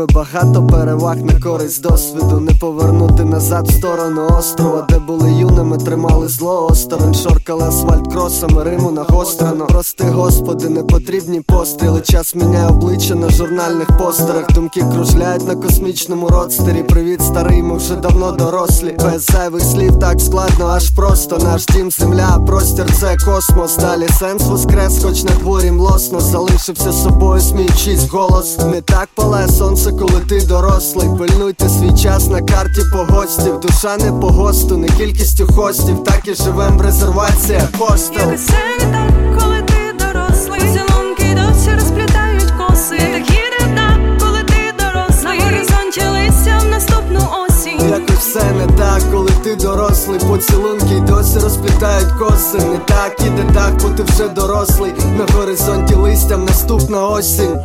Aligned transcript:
тебе 0.00 0.14
багато 0.14 0.66
переваг 0.66 1.16
на 1.24 1.40
користь 1.40 1.82
досвіду. 1.82 2.40
Не 2.40 2.52
повернути 2.52 3.24
назад 3.24 3.68
в 3.68 3.72
сторону 3.72 4.28
острова, 4.38 4.86
де 4.88 4.98
були 4.98 5.32
юними, 5.32 5.49
тримали 5.84 6.28
зло 6.28 6.66
осторонь, 6.70 7.14
шоркали 7.14 7.64
асфальт 7.64 8.12
кросами, 8.12 8.62
риму 8.64 8.90
нагострено. 8.90 9.66
Прости, 9.66 10.04
господи, 10.04 10.68
не 10.68 10.82
потрібні 10.82 11.40
постріли. 11.40 12.00
Час 12.00 12.34
міняє 12.34 12.66
обличчя 12.68 13.14
на 13.14 13.30
журнальних 13.30 13.98
постерах. 13.98 14.52
Думки 14.52 14.84
кружляють 14.94 15.46
на 15.46 15.56
космічному 15.56 16.28
родстері. 16.28 16.82
Привіт, 16.82 17.22
старий, 17.22 17.62
ми 17.62 17.76
вже 17.76 17.96
давно 17.96 18.32
дорослі. 18.32 18.96
Без 19.04 19.24
зайвих 19.24 19.62
слів 19.62 19.98
так 19.98 20.20
складно, 20.20 20.66
аж 20.66 20.90
просто 20.90 21.38
наш 21.38 21.66
дім, 21.66 21.90
земля, 21.90 22.38
простір 22.46 22.86
це 23.00 23.16
космос. 23.24 23.76
Далі 23.76 24.08
сенс 24.18 24.42
воскрес, 24.42 25.04
хоч 25.04 25.24
на 25.24 25.30
дворі 25.30 25.70
млосно 25.70 26.20
залишився 26.20 26.92
собою, 26.92 27.40
сміючись 27.40 28.08
голос. 28.08 28.58
Не 28.58 28.80
так 28.80 29.08
палає 29.14 29.48
сонце, 29.48 29.90
коли 29.92 30.20
ти 30.28 30.40
дорослий. 30.40 31.08
Пильнуйте 31.18 31.68
свій 31.68 32.02
час 32.02 32.28
на 32.28 32.42
карті 32.42 32.80
погостів. 32.92 33.60
Душа 33.60 33.96
не 33.96 34.12
по 34.20 34.28
госту, 34.28 34.76
не 34.76 34.88
кількістю 34.88 35.46
хостів. 35.46 35.69
Так 35.70 36.28
і 36.28 36.34
живем 36.34 36.78
в 36.78 36.80
резерваціях. 36.80 37.62
Якось 37.72 38.46
це 38.46 38.54
не 38.78 38.92
так, 38.92 39.38
коли 39.38 39.62
ти 39.62 40.04
дорослий. 40.04 40.60
Поцілунки 40.60 41.24
досі 41.34 41.70
розплітають 41.74 42.50
коси. 42.58 42.94
Не 42.94 43.18
так 43.18 43.30
їде 43.30 43.76
так, 43.76 44.18
коли 44.20 44.42
ти 44.42 44.72
дорослий. 44.78 45.38
На 45.38 45.44
горизонті 45.44 46.02
листя 46.12 46.58
в 46.58 46.68
наступну 46.68 47.20
осінь. 47.48 47.88
Якось 47.88 48.16
все 48.16 48.42
не 48.52 48.66
так, 48.66 49.02
коли 49.12 49.30
ти 49.44 49.56
дорослий, 49.56 50.20
поцілунки 50.20 50.94
й 50.94 51.00
досі 51.00 51.38
розплітають 51.38 52.12
коси. 52.18 52.58
Не 52.58 52.78
так 52.78 53.16
іде 53.20 53.54
так, 53.54 53.72
бо 53.82 53.88
ти 53.88 54.02
вже 54.02 54.28
дорослий. 54.28 54.92
На 55.18 55.34
горизонті 55.34 55.94
листям 55.94 56.44
наступна 56.44 57.08
осінь. 57.08 57.56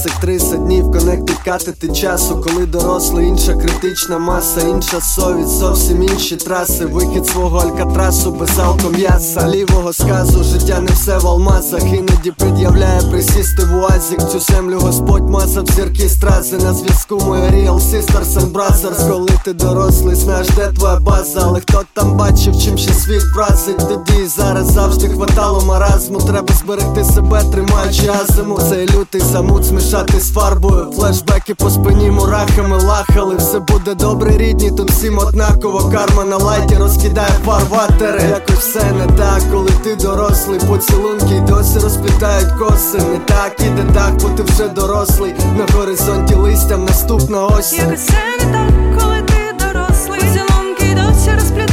Вісик 0.00 0.20
30 0.20 0.64
днів 0.64 0.92
конекти 0.92 1.29
катити 1.44 1.88
часу, 1.88 2.44
коли 2.46 2.66
дорослий, 2.66 3.28
інша 3.28 3.54
критична 3.54 4.18
маса, 4.18 4.60
інша 4.60 5.00
совість, 5.00 5.58
зовсім 5.58 6.02
інші 6.02 6.36
траси. 6.36 6.86
Вихід 6.86 7.26
свого 7.26 7.58
алькатрасу 7.58 8.30
без 8.30 8.58
алком'яса 8.58 9.48
Лівого 9.48 9.92
сказу, 9.92 10.44
життя 10.44 10.80
не 10.80 10.90
все 10.90 11.18
в 11.18 11.26
алмазах. 11.26 11.82
Іноді 11.82 12.30
пред'являє 12.30 13.00
присісти 13.10 13.64
в 13.64 13.76
уазік. 13.76 14.20
Цю 14.32 14.40
землю 14.40 14.78
Господь 14.80 15.30
мазав 15.30 15.66
зірки 15.66 16.08
стрази. 16.08 16.56
На 16.56 16.74
зв'язку 16.74 17.20
моя 17.26 17.50
Real 17.50 17.80
Sisters 17.80 18.38
and 18.38 18.52
Brothers 18.52 19.10
Коли 19.10 19.28
ти 19.44 19.52
дорослий, 19.52 20.14
знаєш, 20.14 20.48
де 20.48 20.66
твоя 20.66 20.96
база, 20.96 21.40
але 21.42 21.60
хто 21.60 21.82
там 21.94 22.16
бачив, 22.16 22.62
чим 22.64 22.78
ще 22.78 22.94
світ 22.94 23.22
вразить 23.34 23.78
Тоді 23.78 24.22
і 24.22 24.26
зараз 24.26 24.72
завжди 24.72 25.08
хватало 25.08 25.64
маразму. 25.66 26.18
Треба 26.18 26.54
зберегти 26.54 27.04
себе, 27.04 27.42
тримаючи 27.52 28.08
азиму. 28.08 28.58
Цей 28.68 28.88
лютий 28.88 29.20
замут 29.20 29.64
змішати 29.64 30.20
з 30.20 30.32
фарбою. 30.32 30.92
Флешбеки 31.30 31.54
по 31.54 31.70
спині 31.70 32.10
мурахами 32.10 32.76
лахали. 32.82 33.36
Все 33.36 33.58
буде 33.58 33.94
добре, 33.94 34.36
рідні, 34.36 34.70
тут 34.70 34.90
всім 34.90 35.18
однаково. 35.18 35.90
Карма 35.92 36.24
на 36.24 36.36
лайті 36.36 36.74
розкидає 36.74 37.30
фарватери. 37.44 38.22
Якось 38.22 38.58
все 38.58 38.92
не 38.92 39.06
так, 39.06 39.42
коли 39.52 39.70
ти 39.84 39.96
дорослий. 39.96 40.60
Поцілунки 40.68 41.34
й 41.34 41.40
досі 41.40 41.78
розплітають 41.78 42.52
коси. 42.58 42.98
Не 42.98 43.18
так 43.18 43.56
іде 43.60 43.84
так, 43.94 44.14
бо 44.22 44.28
ти 44.28 44.42
вже 44.42 44.68
дорослий. 44.68 45.34
На 45.58 45.78
горизонті 45.78 46.34
листям 46.34 46.84
наступна 46.84 47.46
осінь. 47.46 47.78
Якось 47.78 48.06
це 48.06 48.46
не 48.46 48.52
так, 48.52 49.00
коли 49.02 49.22
ти 49.22 49.64
дорослий. 49.64 50.20
Поцілунки 50.20 50.98
досі 51.02 51.30
розплітають 51.34 51.69